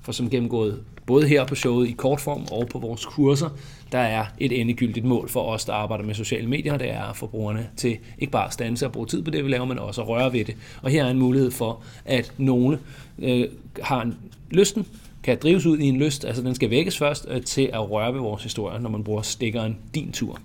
for 0.09 0.13
som 0.13 0.31
gennemgået 0.31 0.81
både 1.07 1.29
her 1.29 1.47
på 1.47 1.55
showet 1.55 1.89
i 1.89 1.93
kortform 1.93 2.47
og 2.53 2.69
på 2.69 2.79
vores 2.79 3.05
kurser, 3.05 3.49
der 3.93 3.99
er 3.99 4.25
et 4.39 4.61
endegyldigt 4.61 5.07
mål 5.07 5.29
for 5.29 5.43
os, 5.43 5.65
der 5.65 5.73
arbejder 5.73 6.05
med 6.05 6.15
sociale 6.15 6.47
medier, 6.47 6.77
det 6.77 6.91
er 6.91 7.03
at 7.03 7.17
få 7.17 7.27
brugerne 7.27 7.69
til 7.77 7.99
ikke 8.19 8.31
bare 8.31 8.47
at 8.47 8.53
stanse 8.53 8.87
og 8.87 8.93
bruge 8.93 9.07
tid 9.07 9.23
på 9.23 9.31
det, 9.31 9.45
vi 9.45 9.51
laver, 9.51 9.65
men 9.65 9.79
også 9.79 10.03
at 10.03 10.09
røre 10.09 10.33
ved 10.33 10.45
det. 10.45 10.57
Og 10.83 10.91
her 10.91 11.05
er 11.05 11.11
en 11.11 11.19
mulighed 11.19 11.51
for, 11.51 11.83
at 12.05 12.33
nogle 12.39 12.79
øh, 13.19 13.49
har 13.83 14.03
en 14.03 14.15
lysten, 14.51 14.87
kan 15.23 15.39
drives 15.43 15.67
ud 15.67 15.79
i 15.79 15.85
en 15.85 15.97
lyst, 15.97 16.25
altså 16.25 16.43
den 16.43 16.55
skal 16.55 16.71
vækkes 16.71 16.99
først, 16.99 17.27
øh, 17.31 17.43
til 17.43 17.71
at 17.73 17.91
røre 17.91 18.15
ved 18.15 18.21
vores 18.21 18.43
historie, 18.43 18.81
når 18.81 18.91
man 18.91 19.05
bruger 19.05 19.23
stikkeren 19.23 19.77
din 19.95 20.13
tur. 20.13 20.41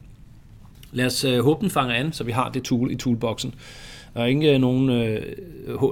Lad 0.91 1.05
os 1.05 1.23
øh, 1.23 1.39
håbe, 1.39 1.61
den 1.61 1.69
fanger 1.69 1.95
an, 1.95 2.13
så 2.13 2.23
vi 2.23 2.31
har 2.31 2.49
det 2.49 2.63
tool 2.63 2.91
i 2.91 2.95
toolboxen. 2.95 3.53
Der 4.13 4.21
er 4.21 4.25
ikke 4.25 4.53
øh, 4.53 4.61
nogen, 4.61 4.89
øh, 4.89 5.21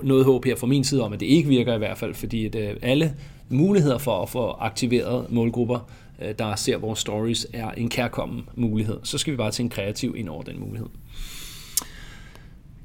noget 0.03 0.25
håb 0.25 0.45
her 0.45 0.55
fra 0.55 0.67
min 0.67 0.83
side 0.83 1.03
om, 1.03 1.13
at 1.13 1.19
det 1.19 1.25
ikke 1.25 1.49
virker 1.49 1.75
i 1.75 1.77
hvert 1.77 1.97
fald, 1.97 2.13
fordi 2.13 2.45
at, 2.45 2.55
øh, 2.55 2.75
alle 2.81 3.13
muligheder 3.51 3.97
for 3.97 4.21
at 4.21 4.29
få 4.29 4.49
aktiveret 4.59 5.31
målgrupper, 5.31 5.79
øh, 6.21 6.33
der 6.39 6.55
ser 6.55 6.77
vores 6.77 6.99
stories, 6.99 7.47
er 7.53 7.71
en 7.71 7.89
kærkommen 7.89 8.49
mulighed. 8.55 8.97
Så 9.03 9.17
skal 9.17 9.31
vi 9.31 9.37
bare 9.37 9.51
tænke 9.51 9.75
kreativ 9.75 10.15
ind 10.17 10.29
over 10.29 10.43
den 10.43 10.59
mulighed. 10.59 10.87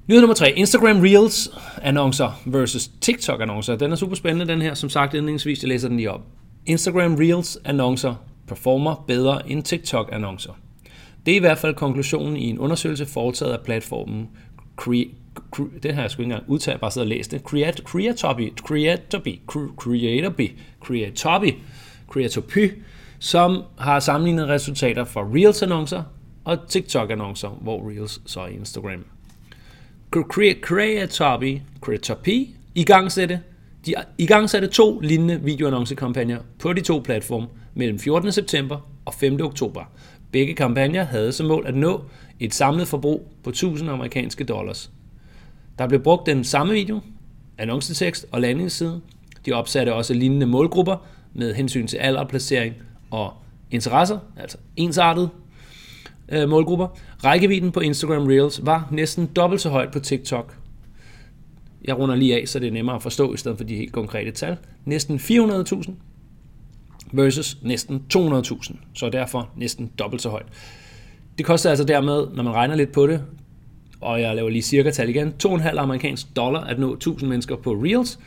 Nyhed 0.08 0.20
nummer 0.20 0.34
3. 0.34 0.52
Instagram 0.52 1.00
Reels 1.00 1.50
annoncer 1.82 2.40
versus 2.44 2.90
TikTok 3.00 3.40
annoncer. 3.40 3.76
Den 3.76 3.92
er 3.92 3.96
super 3.96 4.16
spændende, 4.16 4.52
den 4.52 4.62
her. 4.62 4.74
Som 4.74 4.90
sagt 4.90 5.14
indledningsvis, 5.14 5.62
jeg 5.62 5.68
læser 5.68 5.88
den 5.88 5.96
lige 5.96 6.10
op. 6.10 6.20
Instagram 6.66 7.14
Reels 7.14 7.58
annoncer 7.64 8.14
performer 8.48 9.04
bedre 9.06 9.50
end 9.50 9.62
TikTok 9.62 10.08
annoncer. 10.12 10.52
Det 11.26 11.32
er 11.32 11.36
i 11.36 11.40
hvert 11.40 11.58
fald 11.58 11.74
konklusionen 11.74 12.36
i 12.36 12.50
en 12.50 12.58
undersøgelse 12.58 13.06
foretaget 13.06 13.52
af 13.52 13.60
platformen 13.60 14.28
Cre- 14.82 15.14
det 15.82 15.94
har 15.94 16.02
jeg 16.02 16.10
sgu 16.10 16.22
ikke 16.22 16.32
engang 16.32 16.50
udtalt, 16.50 16.80
bare 16.80 16.90
siddet 16.90 17.06
og 17.06 17.16
læst 17.16 17.30
det. 17.30 17.40
Create, 17.40 17.82
Creatoby, 17.82 18.52
Creatoby, 18.56 19.40
Creatoby, 19.76 20.50
Creatoby, 20.80 21.52
Creatoby, 22.08 22.82
som 23.18 23.62
har 23.78 24.00
sammenlignet 24.00 24.48
resultater 24.48 25.04
for 25.04 25.22
Reels-annoncer 25.34 26.02
og 26.44 26.58
TikTok-annoncer, 26.68 27.48
hvor 27.48 27.90
Reels 27.90 28.20
så 28.26 28.40
er 28.40 28.46
Instagram. 28.46 29.04
Creatoby, 30.10 31.60
Creatoby, 31.80 32.48
i 32.74 32.84
gang 32.84 33.12
sætte, 33.12 33.40
de 33.86 33.94
i 34.18 34.26
gang 34.26 34.50
satte 34.50 34.68
to 34.68 35.00
lignende 35.00 35.40
videoannoncekampagner 35.42 36.38
på 36.58 36.72
de 36.72 36.80
to 36.80 37.02
platforme 37.04 37.46
mellem 37.74 37.98
14. 37.98 38.32
september 38.32 38.90
og 39.04 39.14
5. 39.14 39.40
oktober. 39.40 39.84
Begge 40.32 40.54
kampagner 40.54 41.04
havde 41.04 41.32
som 41.32 41.46
mål 41.46 41.64
at 41.66 41.74
nå 41.74 42.04
et 42.40 42.54
samlet 42.54 42.88
forbrug 42.88 43.32
på 43.44 43.50
1000 43.50 43.90
amerikanske 43.90 44.44
dollars. 44.44 44.90
Der 45.78 45.88
blev 45.88 46.00
brugt 46.00 46.26
den 46.26 46.44
samme 46.44 46.72
video, 46.72 47.00
annoncetekst 47.58 48.26
og 48.32 48.40
landingsside. 48.40 49.00
De 49.46 49.52
opsatte 49.52 49.94
også 49.94 50.14
lignende 50.14 50.46
målgrupper 50.46 50.96
med 51.34 51.54
hensyn 51.54 51.86
til 51.86 51.96
alder, 51.96 52.24
placering 52.24 52.74
og 53.10 53.32
interesser, 53.70 54.18
altså 54.36 54.58
ensartede 54.76 55.28
øh, 56.28 56.48
målgrupper. 56.48 56.88
Rækkevidden 57.24 57.72
på 57.72 57.80
Instagram 57.80 58.26
Reels 58.26 58.60
var 58.66 58.88
næsten 58.90 59.26
dobbelt 59.26 59.60
så 59.60 59.70
højt 59.70 59.92
på 59.92 60.00
TikTok. 60.00 60.54
Jeg 61.84 61.98
runder 61.98 62.14
lige 62.14 62.40
af, 62.40 62.48
så 62.48 62.58
det 62.58 62.68
er 62.68 62.72
nemmere 62.72 62.96
at 62.96 63.02
forstå 63.02 63.34
i 63.34 63.36
stedet 63.36 63.58
for 63.58 63.64
de 63.64 63.76
helt 63.76 63.92
konkrete 63.92 64.30
tal. 64.30 64.56
Næsten 64.84 65.16
400.000 65.16 65.90
versus 67.12 67.58
næsten 67.62 68.02
200.000, 68.14 68.76
så 68.94 69.08
derfor 69.08 69.48
næsten 69.56 69.90
dobbelt 69.98 70.22
så 70.22 70.28
højt. 70.28 70.46
Det 71.38 71.46
koster 71.46 71.70
altså 71.70 71.84
dermed, 71.84 72.26
når 72.34 72.42
man 72.42 72.52
regner 72.52 72.74
lidt 72.74 72.92
på 72.92 73.06
det, 73.06 73.24
og 74.00 74.20
jeg 74.20 74.36
laver 74.36 74.50
lige 74.50 74.62
cirka 74.62 74.90
tal 74.90 75.08
igen, 75.08 75.34
2,5 75.44 75.78
amerikansk 75.78 76.36
dollar 76.36 76.60
at 76.60 76.78
nå 76.78 76.94
1000 76.94 77.28
mennesker 77.28 77.56
på 77.56 77.72
Reels, 77.72 78.18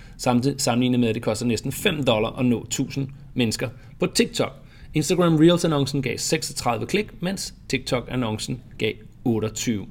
sammenlignet 0.57 0.99
med, 0.99 1.09
at 1.09 1.15
det 1.15 1.23
koster 1.23 1.45
næsten 1.45 1.71
5 1.71 2.03
dollar 2.03 2.29
at 2.29 2.45
nå 2.45 2.63
1000 2.63 3.07
mennesker 3.33 3.69
på 3.99 4.07
TikTok. 4.07 4.51
Instagram 4.93 5.35
Reels-annoncen 5.35 6.01
gav 6.01 6.17
36 6.17 6.85
klik, 6.85 7.21
mens 7.21 7.53
TikTok-annoncen 7.69 8.61
gav 8.77 8.93
28. 9.23 9.85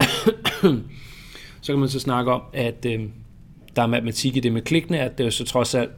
så 1.60 1.72
kan 1.72 1.78
man 1.78 1.88
så 1.88 2.00
snakke 2.00 2.32
om, 2.32 2.42
at 2.52 2.86
øh, 2.86 3.00
der 3.76 3.82
er 3.82 3.86
matematik 3.86 4.36
i 4.36 4.40
det 4.40 4.52
med 4.52 4.62
klikkene, 4.62 5.00
at 5.00 5.18
det 5.18 5.26
er 5.26 5.30
så 5.30 5.44
trods 5.44 5.74
alt 5.74 5.90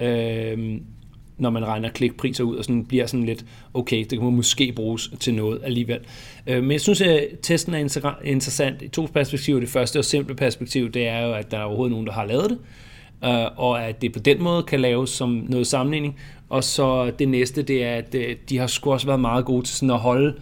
øh, 0.00 0.80
når 1.40 1.50
man 1.50 1.66
regner 1.66 1.88
klikpriser 1.88 2.44
ud, 2.44 2.56
og 2.56 2.64
sådan 2.64 2.84
bliver 2.84 3.06
sådan 3.06 3.26
lidt, 3.26 3.44
okay, 3.74 4.06
det 4.10 4.18
kan 4.18 4.32
måske 4.32 4.72
bruges 4.72 5.10
til 5.20 5.34
noget 5.34 5.60
alligevel. 5.64 5.98
Øh, 6.46 6.62
men 6.62 6.72
jeg 6.72 6.80
synes, 6.80 7.00
at 7.00 7.28
testen 7.42 7.74
er 7.74 8.14
interessant 8.24 8.82
i 8.82 8.88
to 8.88 9.08
perspektiver. 9.14 9.60
Det 9.60 9.68
første 9.68 9.98
og 9.98 10.04
simple 10.04 10.34
perspektiv, 10.34 10.92
det 10.92 11.08
er 11.08 11.20
jo, 11.26 11.32
at 11.32 11.50
der 11.50 11.58
er 11.58 11.62
overhovedet 11.62 11.92
nogen, 11.92 12.06
der 12.06 12.12
har 12.12 12.26
lavet 12.26 12.50
det, 12.50 12.58
øh, 13.24 13.46
og 13.56 13.84
at 13.84 14.02
det 14.02 14.12
på 14.12 14.18
den 14.18 14.42
måde 14.42 14.62
kan 14.62 14.80
laves 14.80 15.10
som 15.10 15.46
noget 15.48 15.66
sammenligning. 15.66 16.16
Og 16.48 16.64
så 16.64 17.10
det 17.18 17.28
næste, 17.28 17.62
det 17.62 17.84
er, 17.84 17.94
at 17.94 18.14
øh, 18.14 18.36
de 18.48 18.58
har 18.58 18.66
sgu 18.66 18.92
også 18.92 19.06
været 19.06 19.20
meget 19.20 19.44
gode 19.44 19.66
til 19.66 19.76
sådan 19.76 19.90
at 19.90 19.98
holde 19.98 20.34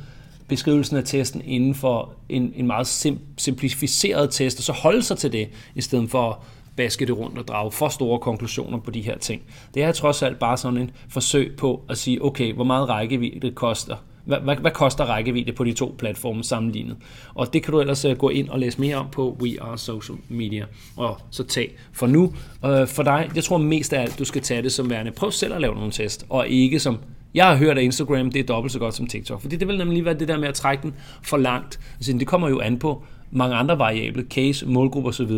beskrivelsen 0.48 0.96
af 0.96 1.04
testen 1.04 1.42
inden 1.44 1.74
for 1.74 2.12
en, 2.28 2.52
en 2.56 2.66
meget 2.66 2.86
sim, 2.86 3.18
simplificeret 3.36 4.30
test, 4.30 4.58
og 4.58 4.64
så 4.64 4.72
holde 4.72 5.02
sig 5.02 5.18
til 5.18 5.32
det, 5.32 5.48
i 5.74 5.80
stedet 5.80 6.10
for 6.10 6.44
baske 6.78 7.06
det 7.06 7.18
rundt 7.18 7.38
og 7.38 7.48
drage 7.48 7.72
for 7.72 7.88
store 7.88 8.18
konklusioner 8.18 8.78
på 8.78 8.90
de 8.90 9.00
her 9.00 9.18
ting. 9.18 9.42
Det 9.74 9.82
er 9.82 9.92
trods 9.92 10.22
alt 10.22 10.38
bare 10.38 10.56
sådan 10.56 10.78
en 10.78 10.90
forsøg 11.08 11.56
på 11.56 11.82
at 11.88 11.98
sige, 11.98 12.24
okay, 12.24 12.52
hvor 12.52 12.64
meget 12.64 12.88
rækkevidde 12.88 13.40
det 13.40 13.54
koster. 13.54 13.96
Hvad, 14.24 14.38
hvad, 14.38 14.56
hvad 14.56 14.70
koster 14.70 15.04
rækkevidde 15.04 15.52
på 15.52 15.64
de 15.64 15.72
to 15.72 15.94
platforme 15.98 16.44
sammenlignet? 16.44 16.96
Og 17.34 17.52
det 17.52 17.62
kan 17.62 17.72
du 17.72 17.80
ellers 17.80 18.04
øh, 18.04 18.16
gå 18.16 18.28
ind 18.28 18.48
og 18.48 18.58
læse 18.58 18.80
mere 18.80 18.96
om 18.96 19.06
på 19.12 19.36
We 19.40 19.62
Are 19.62 19.78
Social 19.78 20.18
Media. 20.28 20.64
Og 20.96 21.18
så 21.30 21.44
tag 21.44 21.74
for 21.92 22.06
nu. 22.06 22.32
Øh, 22.64 22.86
for 22.86 23.02
dig, 23.02 23.30
jeg 23.34 23.44
tror 23.44 23.58
mest 23.58 23.92
af 23.92 24.02
alt, 24.02 24.18
du 24.18 24.24
skal 24.24 24.42
tage 24.42 24.62
det 24.62 24.72
som 24.72 24.90
værende, 24.90 25.12
prøv 25.12 25.30
selv 25.30 25.54
at 25.54 25.60
lave 25.60 25.74
nogle 25.74 25.90
test, 25.90 26.26
og 26.28 26.48
ikke 26.48 26.80
som 26.80 26.98
jeg 27.34 27.46
har 27.46 27.56
hørt, 27.56 27.78
at 27.78 27.84
Instagram 27.84 28.30
det 28.30 28.40
er 28.40 28.44
dobbelt 28.44 28.72
så 28.72 28.78
godt 28.78 28.94
som 28.94 29.06
TikTok, 29.06 29.40
fordi 29.40 29.56
det 29.56 29.68
vil 29.68 29.78
nemlig 29.78 30.04
være 30.04 30.14
det 30.14 30.28
der 30.28 30.38
med 30.38 30.48
at 30.48 30.54
trække 30.54 30.82
den 30.82 30.94
for 31.22 31.36
langt. 31.36 31.80
Altså, 31.96 32.12
det 32.12 32.26
kommer 32.26 32.48
jo 32.48 32.60
an 32.60 32.78
på, 32.78 33.02
mange 33.30 33.56
andre 33.56 33.78
variable, 33.78 34.26
case, 34.30 34.66
målgrupper 34.66 35.10
osv. 35.10 35.30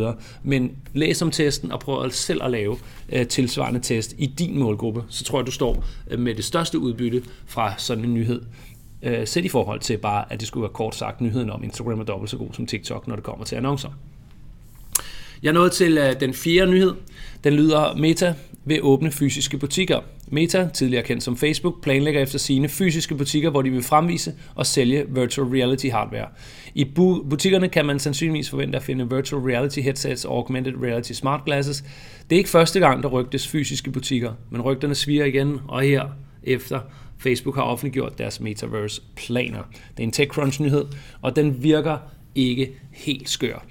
Men 0.42 0.72
læs 0.94 1.22
om 1.22 1.30
testen 1.30 1.72
og 1.72 1.80
prøv 1.80 2.10
selv 2.10 2.44
at 2.44 2.50
lave 2.50 2.76
øh, 3.12 3.26
tilsvarende 3.26 3.80
test 3.80 4.14
i 4.18 4.26
din 4.26 4.58
målgruppe, 4.58 5.02
så 5.08 5.24
tror 5.24 5.38
jeg, 5.38 5.46
du 5.46 5.50
står 5.50 5.84
øh, 6.10 6.18
med 6.18 6.34
det 6.34 6.44
største 6.44 6.78
udbytte 6.78 7.22
fra 7.46 7.74
sådan 7.78 8.04
en 8.04 8.14
nyhed. 8.14 8.42
Øh, 9.02 9.26
sæt 9.26 9.44
i 9.44 9.48
forhold 9.48 9.80
til 9.80 9.98
bare, 9.98 10.32
at 10.32 10.40
det 10.40 10.48
skulle 10.48 10.62
være 10.62 10.72
kort 10.72 10.94
sagt 10.94 11.20
nyheden 11.20 11.50
om 11.50 11.64
Instagram 11.64 12.00
er 12.00 12.04
dobbelt 12.04 12.30
så 12.30 12.36
god 12.36 12.48
som 12.52 12.66
TikTok, 12.66 13.08
når 13.08 13.14
det 13.14 13.24
kommer 13.24 13.44
til 13.44 13.56
annoncer. 13.56 13.90
Jeg 15.42 15.52
nåede 15.52 15.70
til 15.70 15.98
øh, 15.98 16.20
den 16.20 16.34
fjerde 16.34 16.70
nyhed. 16.70 16.92
Den 17.44 17.52
lyder, 17.52 17.96
Meta 17.96 18.34
vil 18.64 18.78
åbne 18.82 19.10
fysiske 19.10 19.58
butikker. 19.58 20.00
Meta, 20.28 20.68
tidligere 20.74 21.02
kendt 21.02 21.22
som 21.22 21.36
Facebook, 21.36 21.82
planlægger 21.82 22.20
efter 22.22 22.38
sine 22.38 22.68
fysiske 22.68 23.14
butikker, 23.14 23.50
hvor 23.50 23.62
de 23.62 23.70
vil 23.70 23.82
fremvise 23.82 24.32
og 24.54 24.66
sælge 24.66 25.04
virtual 25.08 25.48
reality 25.48 25.86
hardware. 25.86 26.26
I 26.74 26.82
bu- 26.84 27.28
butikkerne 27.28 27.68
kan 27.68 27.86
man 27.86 27.98
sandsynligvis 27.98 28.50
forvente 28.50 28.76
at 28.78 28.82
finde 28.84 29.14
virtual 29.14 29.42
reality 29.42 29.78
headsets 29.80 30.24
og 30.24 30.36
augmented 30.36 30.72
reality 30.82 31.12
smart 31.12 31.44
glasses. 31.44 31.84
Det 32.30 32.36
er 32.36 32.38
ikke 32.38 32.50
første 32.50 32.80
gang, 32.80 33.02
der 33.02 33.08
rygtes 33.08 33.48
fysiske 33.48 33.90
butikker, 33.90 34.32
men 34.50 34.60
rygterne 34.60 34.94
sviger 34.94 35.24
igen, 35.24 35.60
og 35.68 35.82
her 35.82 36.04
efter 36.44 36.80
Facebook 37.18 37.54
har 37.54 37.62
offentliggjort 37.62 38.18
deres 38.18 38.40
metaverse 38.40 39.02
planer. 39.16 39.62
Det 39.96 40.02
er 40.02 40.06
en 40.06 40.12
TechCrunch-nyhed, 40.12 40.84
og 41.22 41.36
den 41.36 41.62
virker 41.62 41.96
ikke 42.34 42.70
helt 42.92 43.28
skør. 43.28 43.64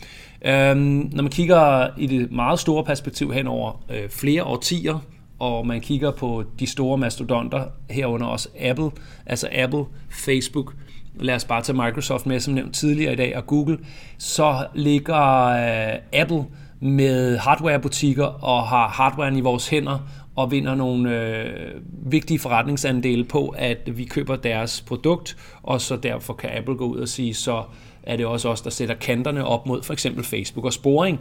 Øhm, 0.46 1.10
når 1.12 1.24
man 1.24 1.32
kigger 1.32 1.88
i 1.98 2.08
det 2.08 2.32
meget 2.32 2.60
store 2.60 2.84
perspektiv 2.84 3.34
hen 3.34 3.48
over 3.48 3.84
øh, 3.90 4.10
flere 4.10 4.44
årtier, 4.44 5.00
og 5.40 5.68
man 5.68 5.82
kigger 5.82 6.12
på 6.12 6.44
de 6.60 6.68
store 6.68 6.98
mastodonter, 6.98 7.64
herunder 7.90 8.28
også 8.28 8.50
Apple, 8.62 8.92
altså 9.26 9.50
Apple, 9.52 9.84
Facebook, 10.10 10.74
lad 11.20 11.36
os 11.36 11.46
bare 11.46 11.62
tage 11.62 11.78
Microsoft 11.86 12.26
med, 12.26 12.40
som 12.40 12.54
nævnt 12.54 12.76
tidligere 12.76 13.14
i 13.14 13.16
dag, 13.16 13.38
og 13.38 13.48
Google, 13.48 13.78
så 14.18 14.68
ligger 14.76 15.46
øh, 15.46 16.00
Apple 16.14 16.46
med 16.80 17.38
hardwarebutikker 17.38 18.26
og 18.26 18.68
har 18.68 18.88
hardwaren 18.88 19.36
i 19.36 19.42
vores 19.42 19.68
hænder 19.70 20.00
og 20.40 20.52
vinder 20.52 20.76
nogle 20.76 21.18
øh, 21.18 21.82
vigtige 22.12 22.40
forretningsandele 22.40 23.24
på, 23.24 23.56
at 23.58 23.98
vi 23.98 24.06
køber 24.06 24.36
deres 24.36 24.82
produkt, 24.82 25.38
og 25.64 25.82
så 25.82 25.96
derfor 25.96 26.34
kan 26.34 26.50
Apple 26.58 26.76
gå 26.76 26.86
ud 26.86 26.98
og 26.98 27.08
sige, 27.08 27.34
så 27.34 27.64
er 28.04 28.16
det 28.16 28.26
også 28.26 28.50
os, 28.50 28.62
der 28.62 28.70
sætter 28.70 28.96
kanterne 28.96 29.46
op 29.46 29.66
mod 29.66 29.84
for 29.84 29.94
eksempel 29.94 30.24
Facebook 30.24 30.66
og 30.66 30.74
sporing, 30.74 31.20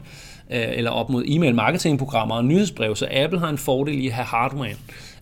øh, 0.50 0.64
eller 0.70 0.90
op 0.90 1.10
mod 1.10 1.24
e-mail 1.26 1.54
marketingprogrammer 1.54 2.34
og 2.34 2.44
nyhedsbrev, 2.44 2.96
så 2.96 3.08
Apple 3.10 3.38
har 3.38 3.48
en 3.48 3.58
fordel 3.58 4.04
i 4.04 4.06
at 4.06 4.12
have 4.12 4.24
hardware. 4.24 4.74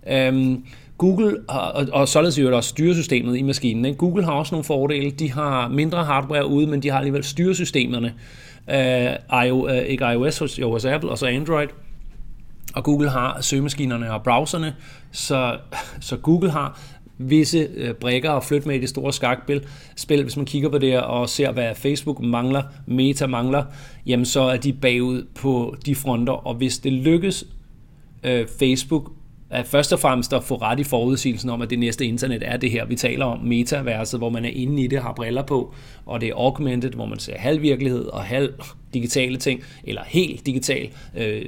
Øhm, 0.08 0.64
Google, 0.98 1.36
har, 1.50 1.58
og, 1.58 1.86
og 1.92 2.08
således 2.08 2.38
jo 2.38 2.56
også 2.56 2.70
styresystemet 2.70 3.36
i 3.36 3.42
maskinen. 3.42 3.84
Ikke? 3.84 3.98
Google 3.98 4.24
har 4.24 4.32
også 4.32 4.54
nogle 4.54 4.64
fordele. 4.64 5.10
De 5.10 5.32
har 5.32 5.68
mindre 5.68 6.04
hardware 6.04 6.46
ude, 6.46 6.66
men 6.66 6.82
de 6.82 6.90
har 6.90 6.98
alligevel 6.98 7.24
styresystemerne. 7.24 8.14
Øh, 8.70 9.44
IO, 9.46 9.68
øh, 9.68 9.78
ikke 9.78 10.04
iOS 10.04 10.38
hos, 10.38 10.58
jo, 10.58 10.70
hos 10.70 10.84
Apple, 10.84 11.10
og 11.10 11.18
så 11.18 11.26
Android. 11.26 11.68
Og 12.76 12.84
Google 12.84 13.10
har 13.10 13.40
søgemaskinerne 13.40 14.12
og 14.12 14.22
browserne, 14.22 14.74
så, 15.12 15.58
så 16.00 16.16
Google 16.16 16.50
har 16.50 16.80
visse 17.18 17.68
øh, 17.74 17.94
brækker 17.94 18.32
at 18.32 18.44
flytte 18.44 18.68
med 18.68 18.76
i 18.76 18.80
det 18.80 18.88
store 18.88 19.12
skakspil. 19.12 19.64
Spil, 19.96 20.22
hvis 20.22 20.36
man 20.36 20.46
kigger 20.46 20.68
på 20.68 20.78
det 20.78 21.00
og 21.00 21.28
ser, 21.28 21.52
hvad 21.52 21.74
Facebook 21.74 22.20
mangler, 22.20 22.62
Meta 22.86 23.26
mangler, 23.26 23.64
jamen 24.06 24.26
så 24.26 24.40
er 24.40 24.56
de 24.56 24.72
bagud 24.72 25.26
på 25.34 25.76
de 25.86 25.94
fronter. 25.94 26.32
Og 26.32 26.54
hvis 26.54 26.78
det 26.78 26.92
lykkes 26.92 27.44
øh, 28.24 28.46
Facebook 28.58 29.12
først 29.64 29.92
og 29.92 30.00
fremmest 30.00 30.32
at 30.32 30.44
få 30.44 30.56
ret 30.56 30.80
i 30.80 30.84
forudsigelsen 30.84 31.50
om, 31.50 31.62
at 31.62 31.70
det 31.70 31.78
næste 31.78 32.06
internet 32.06 32.42
er 32.46 32.56
det 32.56 32.70
her, 32.70 32.84
vi 32.84 32.96
taler 32.96 33.24
om, 33.24 33.40
metaverset, 33.40 34.20
hvor 34.20 34.30
man 34.30 34.44
er 34.44 34.50
inde 34.52 34.82
i 34.82 34.86
det, 34.86 35.02
har 35.02 35.12
briller 35.12 35.42
på, 35.42 35.74
og 36.06 36.20
det 36.20 36.28
er 36.28 36.34
augmented, 36.34 36.90
hvor 36.90 37.06
man 37.06 37.18
ser 37.18 37.38
halv 37.38 37.62
virkelighed 37.62 38.04
og 38.04 38.24
halv 38.24 38.54
digitale 38.94 39.36
ting, 39.36 39.62
eller 39.84 40.02
helt 40.06 40.46
digital 40.46 40.88
øh, 41.16 41.42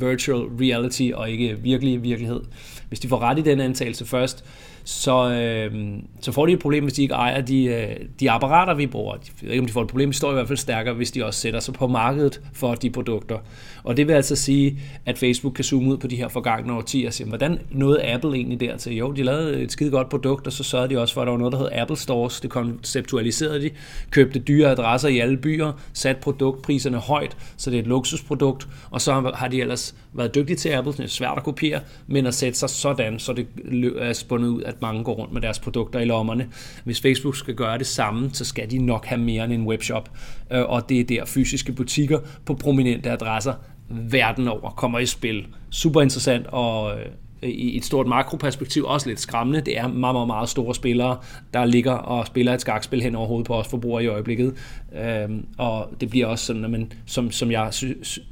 virtual 0.00 0.40
reality 0.40 1.10
og 1.14 1.30
ikke 1.30 1.58
virkelig 1.60 2.02
virkelighed. 2.02 2.40
Hvis 2.88 3.00
de 3.00 3.08
får 3.08 3.18
ret 3.18 3.38
i 3.38 3.42
den 3.42 3.60
antagelse 3.60 4.06
først, 4.06 4.44
så, 4.84 5.30
øh, 5.30 5.98
så 6.20 6.32
får 6.32 6.46
de 6.46 6.52
et 6.52 6.58
problem, 6.58 6.84
hvis 6.84 6.94
de 6.94 7.02
ikke 7.02 7.14
ejer 7.14 7.40
de, 7.40 7.64
øh, 7.64 7.96
de 8.20 8.30
apparater, 8.30 8.74
vi 8.74 8.86
bruger. 8.86 9.14
Jeg 9.14 9.32
ved 9.42 9.50
ikke, 9.50 9.60
om 9.60 9.66
de 9.66 9.72
får 9.72 9.82
et 9.82 9.88
problem, 9.88 10.10
de 10.10 10.16
står 10.16 10.30
i 10.30 10.34
hvert 10.34 10.46
fald 10.46 10.58
stærkere, 10.58 10.94
hvis 10.94 11.10
de 11.10 11.24
også 11.24 11.40
sætter 11.40 11.60
sig 11.60 11.74
på 11.74 11.86
markedet 11.86 12.40
for 12.52 12.74
de 12.74 12.90
produkter. 12.90 13.38
Og 13.84 13.96
det 13.96 14.08
vil 14.08 14.12
altså 14.12 14.36
sige, 14.36 14.78
at 15.06 15.18
Facebook 15.18 15.54
kan 15.54 15.64
zoome 15.64 15.92
ud 15.92 15.96
på 15.96 16.06
de 16.06 16.16
her 16.16 16.28
forgangne 16.28 16.72
årtier 16.72 17.06
og 17.06 17.12
sige, 17.14 17.28
hvordan 17.28 17.58
nåede 17.70 18.06
Apple 18.12 18.30
egentlig 18.30 18.60
dertil? 18.60 18.96
Jo, 18.96 19.12
de 19.12 19.22
lavede 19.22 19.62
et 19.62 19.72
skide 19.72 19.90
godt 19.90 20.08
produkt, 20.08 20.46
og 20.46 20.52
så 20.52 20.64
sørgede 20.64 20.94
de 20.94 21.00
også 21.00 21.14
for, 21.14 21.20
at 21.20 21.26
der 21.26 21.30
var 21.30 21.38
noget, 21.38 21.52
der 21.52 21.58
hed 21.58 21.68
Apple 21.72 21.96
Stores. 21.96 22.40
Det 22.40 22.50
konceptualiserede 22.50 23.62
de, 23.62 23.70
købte 24.10 24.38
dyre 24.38 24.70
adresser 24.70 25.08
i 25.08 25.18
alle 25.18 25.36
byer, 25.36 25.72
satte 25.92 26.22
produktpriserne 26.22 26.98
højt, 26.98 27.36
så 27.56 27.70
det 27.70 27.76
er 27.76 27.80
et 27.80 27.88
luksusprodukt, 27.88 28.68
og 28.90 29.00
så 29.00 29.32
har 29.34 29.48
de 29.48 29.60
ellers 29.60 29.94
været 30.14 30.34
dygtig 30.34 30.58
til 30.58 30.68
Apple, 30.68 30.92
det 30.92 31.00
er 31.00 31.06
svært 31.06 31.34
at 31.36 31.44
kopiere, 31.44 31.80
men 32.06 32.26
at 32.26 32.34
sætte 32.34 32.58
sig 32.58 32.70
sådan, 32.70 33.18
så 33.18 33.32
det 33.32 33.46
er 33.98 34.12
spundet 34.12 34.48
ud, 34.48 34.62
at 34.62 34.82
mange 34.82 35.04
går 35.04 35.12
rundt 35.14 35.32
med 35.32 35.40
deres 35.40 35.58
produkter 35.58 36.00
i 36.00 36.04
lommerne. 36.04 36.48
Hvis 36.84 37.00
Facebook 37.00 37.36
skal 37.36 37.54
gøre 37.54 37.78
det 37.78 37.86
samme, 37.86 38.30
så 38.32 38.44
skal 38.44 38.70
de 38.70 38.78
nok 38.78 39.06
have 39.06 39.20
mere 39.20 39.44
end 39.44 39.52
en 39.52 39.66
webshop, 39.66 40.10
øh, 40.52 40.62
og 40.62 40.88
det 40.88 41.00
er 41.00 41.04
der 41.04 41.24
fysiske 41.24 41.72
butikker 41.72 42.18
på 42.46 42.54
prominente 42.54 43.10
adresser 43.10 43.54
verden 43.88 44.48
over 44.48 44.70
kommer 44.70 44.98
i 44.98 45.06
spil. 45.06 45.46
Super 45.70 46.00
interessant 46.00 46.46
og 46.46 46.98
øh, 46.98 47.06
i 47.44 47.76
et 47.76 47.84
stort 47.84 48.06
makroperspektiv 48.06 48.84
også 48.84 49.08
lidt 49.08 49.20
skræmmende. 49.20 49.60
Det 49.60 49.78
er 49.78 49.88
meget, 49.88 50.14
meget, 50.14 50.26
meget 50.26 50.48
store 50.48 50.74
spillere, 50.74 51.16
der 51.54 51.64
ligger 51.64 51.92
og 51.92 52.26
spiller 52.26 52.54
et 52.54 52.60
skakspil 52.60 53.02
hen 53.02 53.14
over 53.14 53.26
hovedet 53.26 53.46
på 53.46 53.54
os 53.54 53.68
forbrugere 53.68 54.04
i 54.04 54.06
øjeblikket. 54.06 54.54
Øhm, 55.04 55.46
og 55.58 55.88
det 56.00 56.10
bliver 56.10 56.26
også 56.26 56.46
sådan, 56.46 56.64
at 56.64 56.70
man, 56.70 56.92
som, 57.06 57.30
som 57.30 57.50
jeg 57.50 57.72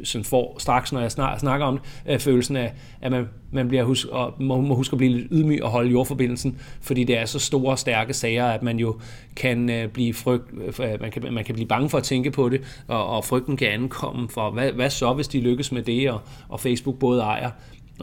sådan 0.05 0.25
får 0.25 0.57
straks, 0.59 0.93
når 0.93 1.01
jeg 1.01 1.11
snak, 1.13 1.41
snakker 1.41 1.67
om 1.67 1.79
det, 1.79 2.13
øh, 2.13 2.19
følelsen 2.19 2.57
af, 2.57 2.73
at 3.01 3.11
man, 3.11 3.29
man 3.51 3.69
bliver 3.69 3.85
husk, 3.85 4.07
og 4.07 4.35
må, 4.41 4.61
må 4.61 4.75
huske 4.75 4.95
at 4.95 4.99
blive 4.99 5.13
lidt 5.13 5.27
ydmyg 5.31 5.63
og 5.63 5.71
holde 5.71 5.91
jordforbindelsen, 5.91 6.59
fordi 6.81 7.05
det 7.05 7.19
er 7.19 7.25
så 7.25 7.39
store, 7.39 7.77
stærke 7.77 8.15
sager, 8.15 8.47
at 8.47 8.63
man 8.63 8.79
jo 8.79 8.97
kan 9.37 9.71
øh, 9.71 9.89
blive 9.89 10.15
frygt, 10.15 10.51
øh, 10.81 11.01
man, 11.01 11.11
kan, 11.11 11.35
man 11.35 11.45
kan 11.45 11.55
blive 11.55 11.69
bange 11.69 11.89
for 11.89 11.99
at 11.99 12.05
tænke 12.05 12.31
på 12.31 12.49
det, 12.49 12.61
og, 12.89 13.07
og 13.07 13.25
frygten 13.25 13.57
kan 13.57 13.69
ankomme 13.69 14.29
for, 14.29 14.51
hvad, 14.51 14.73
hvad 14.73 14.91
så, 14.91 15.13
hvis 15.13 15.29
de 15.29 15.41
lykkes 15.41 15.73
med 15.73 15.83
det, 15.83 16.11
og, 16.11 16.21
og 16.49 16.61
Facebook 16.61 16.99
både 16.99 17.23
ejer 17.23 17.51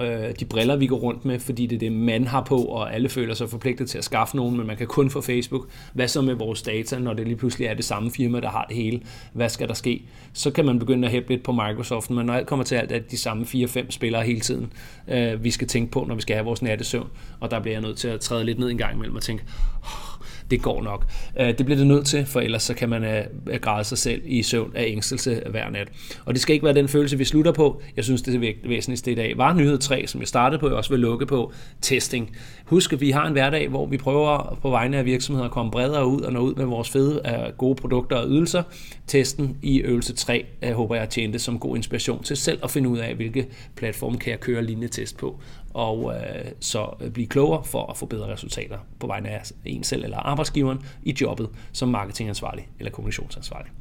øh, 0.02 0.36
de 0.40 0.46
briller, 0.46 0.76
vi 0.76 0.88
går 0.88 0.98
rundt 0.98 1.26
med, 1.26 1.40
fordi 1.40 1.66
det 1.66 1.76
er 1.76 1.80
det, 1.80 1.92
man 1.92 2.28
har 2.28 2.42
på, 2.42 2.58
og 2.58 2.94
alle 2.94 3.10
føler 3.10 3.34
sig 3.34 3.50
forpligtet 3.50 3.90
til 3.90 3.98
at 3.98 4.04
skaffe 4.04 4.36
nogen, 4.36 4.58
men 4.58 4.68
man 4.68 4.78
kan 4.78 4.88
kun 4.88 5.10
få 5.10 5.22
Facebook. 5.22 5.68
Hvad 5.94 6.08
så 6.08 6.22
med 6.22 6.34
vores 6.34 6.62
data, 6.62 7.00
når 7.00 7.14
det 7.14 7.28
lige 7.28 7.38
pludselig 7.38 7.68
er 7.68 7.74
det 7.74 7.86
samme 7.86 8.12
firma, 8.12 8.40
der 8.40 8.50
har 8.50 8.66
det 8.70 8.76
hele? 8.76 9.02
Hvad 9.34 9.50
skal 9.50 9.68
der 9.68 9.74
ske? 9.74 10.06
Så 10.34 10.52
kan 10.52 10.66
man 10.66 10.80
begynde 10.80 11.08
at 11.08 11.12
hæppe 11.12 11.30
lidt 11.30 11.44
på 11.44 11.52
Microsoft, 11.52 12.10
men 12.10 12.26
når 12.26 12.34
alt 12.34 12.48
kommer 12.48 12.66
til 12.66 12.76
alt, 12.76 12.92
er 12.92 13.00
det 13.00 13.12
de 13.12 13.18
samme 13.18 13.44
4-5 13.44 13.86
spillere 13.90 14.24
hele 14.24 14.40
tiden, 14.40 14.74
øh, 15.08 15.44
vi 15.44 15.52
skal 15.52 15.68
tænke 15.68 15.92
på, 15.92 16.06
når 16.08 16.16
vi 16.16 16.22
skal 16.22 16.36
have 16.36 16.46
vores 16.46 16.62
nattesøvn, 16.62 17.08
og 17.40 17.52
der 17.52 17.60
bliver 17.60 17.76
jeg 17.76 17.82
nødt 17.82 17.98
til 17.98 18.08
at 18.08 18.20
træde 18.20 18.44
lidt 18.44 18.60
ned 18.60 18.70
en 18.70 18.78
gang 18.78 18.96
imellem 18.96 19.16
og 19.16 19.22
tænke, 19.22 19.44
det 20.52 20.62
går 20.62 20.84
nok. 20.84 21.06
Øh, 21.40 21.48
det 21.48 21.66
bliver 21.66 21.78
det 21.78 21.88
nødt 21.88 22.06
til, 22.06 22.26
for 22.26 22.40
ellers 22.40 22.64
så 22.64 22.74
kan 22.74 22.90
man 22.90 23.04
øh, 23.04 23.24
øh, 23.48 23.60
græde 23.60 23.84
sig 23.84 23.98
selv 23.98 24.22
i 24.26 24.44
søvn 24.44 24.72
af 24.76 24.86
ængstelse 24.88 25.42
hver 25.50 25.70
nat. 25.70 25.88
Og 26.26 26.34
det 26.34 26.42
skal 26.42 26.54
ikke 26.54 26.66
være 26.66 26.74
den 26.74 26.88
følelse, 26.88 27.18
vi 27.18 27.26
slutter 27.26 27.52
på. 27.52 27.82
Jeg 27.96 28.04
synes, 28.04 28.22
det 28.22 28.36
er 28.36 28.54
væsentligste 28.68 29.12
i 29.12 29.16
dag 29.16 29.38
var 29.38 29.54
nyhed 29.54 29.78
3, 29.78 30.08
som 30.08 30.20
jeg 30.20 30.28
startede 30.28 30.60
på, 30.60 30.68
og 30.68 30.76
også 30.76 30.90
vil 30.90 31.00
lukke 31.00 31.26
på, 31.26 31.52
testing. 31.82 32.36
Husk, 32.66 32.94
at 32.94 33.02
vi 33.02 33.12
har 33.12 33.28
en 33.28 33.34
hverdag, 33.34 33.70
hvor 33.70 33.86
vi 33.86 33.98
prøver 33.98 34.58
på 34.62 34.70
vegne 34.70 34.98
af 34.98 35.06
virksomheder 35.06 35.46
at 35.46 35.52
komme 35.52 35.72
bredere 35.72 36.08
ud 36.08 36.22
og 36.22 36.34
nå 36.34 36.40
ud 36.40 36.56
med 36.56 36.66
vores 36.66 36.90
fede 36.90 37.22
gode 37.58 37.76
produkter 37.76 38.16
og 38.16 38.30
ydelser. 38.30 38.64
Testen 39.08 39.58
i 39.62 39.80
øvelse 39.80 40.16
3 40.16 40.46
jeg 40.62 40.74
håber 40.74 40.96
jeg 40.96 41.10
tjente 41.10 41.40
som 41.40 41.60
god 41.60 41.76
inspiration 41.76 42.24
til 42.24 42.38
selv 42.38 42.60
at 42.64 42.72
finde 42.72 42.90
ud 42.90 42.98
af, 42.98 43.16
hvilke 43.16 43.48
platform 43.76 44.18
kan 44.18 44.32
jeg 44.32 44.40
køre 44.40 44.64
lignende 44.64 44.88
test 44.88 45.18
på 45.18 45.40
og 45.80 46.14
øh, 46.14 46.52
så 46.60 47.10
blive 47.14 47.28
klogere 47.28 47.64
for 47.64 47.86
at 47.86 47.98
få 47.98 48.06
bedre 48.06 48.34
resultater 48.34 48.78
på 49.00 49.08
vegne 49.08 49.30
af 49.30 49.42
en 49.66 49.84
selv 49.84 50.04
eller 50.04 50.18
arbejdsgiveren 50.18 50.80
i 51.04 51.16
jobbet 51.22 51.50
som 51.72 51.90
marketingansvarlig 51.90 52.68
eller 52.80 52.92
kommunikationsansvarlig. 52.92 53.72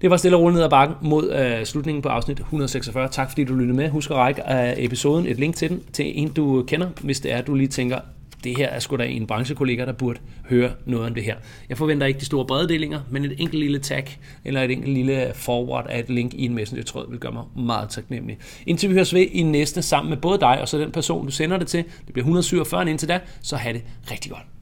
Det 0.00 0.10
var 0.10 0.16
stille 0.16 0.36
og 0.36 0.42
roligt 0.42 0.54
ned 0.54 0.64
ad 0.64 0.70
bakken 0.70 0.96
mod 1.00 1.32
øh, 1.32 1.64
slutningen 1.64 2.02
på 2.02 2.08
afsnit 2.08 2.38
146. 2.38 3.08
Tak 3.08 3.28
fordi 3.30 3.44
du 3.44 3.54
lyttede 3.54 3.76
med. 3.76 3.88
Husk 3.88 4.10
at 4.10 4.16
række 4.16 4.42
øh, 4.42 4.84
episoden 4.84 5.26
et 5.26 5.38
link 5.38 5.56
til 5.56 5.70
den 5.70 5.82
til 5.92 6.20
en 6.20 6.32
du 6.32 6.64
kender, 6.68 6.88
hvis 7.00 7.20
det 7.20 7.32
er, 7.32 7.42
du 7.42 7.54
lige 7.54 7.68
tænker, 7.68 7.98
det 8.44 8.56
her 8.56 8.68
er 8.68 8.78
sgu 8.78 8.96
da 8.96 9.04
en 9.04 9.26
branchekollega, 9.26 9.86
der 9.86 9.92
burde 9.92 10.18
høre 10.48 10.70
noget 10.86 11.06
om 11.06 11.14
det 11.14 11.24
her. 11.24 11.36
Jeg 11.68 11.78
forventer 11.78 12.06
ikke 12.06 12.20
de 12.20 12.24
store 12.24 12.46
breddelinger, 12.46 13.00
men 13.10 13.24
et 13.24 13.34
enkelt 13.38 13.60
lille 13.60 13.78
tag 13.78 14.18
eller 14.44 14.62
et 14.62 14.70
enkelt 14.70 14.94
lille 14.94 15.32
forward 15.34 15.86
af 15.88 15.98
et 15.98 16.10
link 16.10 16.34
i 16.34 16.44
en 16.44 16.54
messenger-tråd 16.54 17.10
vil 17.10 17.18
gøre 17.18 17.32
mig 17.32 17.44
meget 17.56 17.90
taknemmelig. 17.90 18.38
Indtil 18.66 18.88
vi 18.88 18.94
høres 18.94 19.14
ved 19.14 19.26
i 19.32 19.42
næste 19.42 19.82
sammen 19.82 20.10
med 20.10 20.16
både 20.16 20.40
dig 20.40 20.60
og 20.60 20.68
så 20.68 20.78
den 20.78 20.92
person, 20.92 21.26
du 21.26 21.32
sender 21.32 21.56
det 21.56 21.66
til. 21.66 21.84
Det 22.06 22.12
bliver 22.12 22.24
147 22.24 22.90
indtil 22.90 23.08
da, 23.08 23.20
så 23.40 23.56
have 23.56 23.74
det 23.74 23.82
rigtig 24.10 24.30
godt. 24.30 24.61